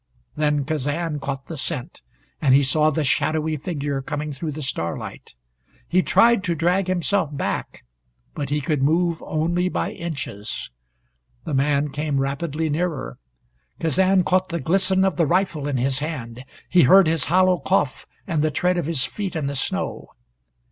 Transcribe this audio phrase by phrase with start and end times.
[0.35, 2.01] Then Kazan caught the scent,
[2.41, 5.35] and he saw the shadowy figure coming through the starlight.
[5.87, 7.83] He tried to drag himself back,
[8.33, 10.71] but he could move only by inches.
[11.43, 13.19] The man came rapidly nearer.
[13.79, 16.45] Kazan caught the glisten of the rifle in his hand.
[16.67, 20.07] He heard his hollow cough, and the tread of his feet in the snow.